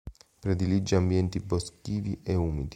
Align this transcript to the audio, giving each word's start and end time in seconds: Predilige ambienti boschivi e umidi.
Predilige 0.43 0.93
ambienti 1.01 1.39
boschivi 1.49 2.13
e 2.31 2.33
umidi. 2.47 2.69